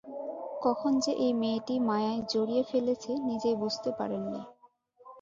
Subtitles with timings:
[0.61, 4.41] কখন যে এই মেয়েটি মায়ায় জড়িয়ে ফেলেছে, নিজেই বুঝতে পারেন নি।